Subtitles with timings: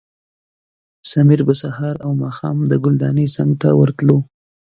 [1.09, 4.17] سمیر به سهار او ماښام د ګلدانۍ څنګ ته ورتلو.